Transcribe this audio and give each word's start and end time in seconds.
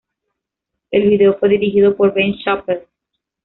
El 0.89 1.07
vídeo 1.09 1.37
fue 1.37 1.49
dirigido 1.49 1.95
por 1.95 2.11
Ben 2.11 2.33
Chappell. 2.43 2.87